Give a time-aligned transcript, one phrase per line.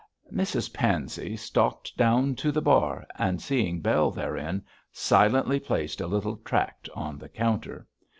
[0.33, 6.37] Mrs Pansey stalked down to the bar, and seeing Bell therein, silently placed a little
[6.37, 7.85] tract on the counter.